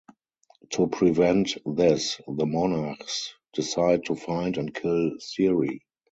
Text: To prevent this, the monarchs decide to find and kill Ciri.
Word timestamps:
To 0.71 0.87
prevent 0.87 1.55
this, 1.63 2.19
the 2.27 2.47
monarchs 2.47 3.35
decide 3.53 4.03
to 4.05 4.15
find 4.15 4.57
and 4.57 4.73
kill 4.73 5.11
Ciri. 5.19 5.81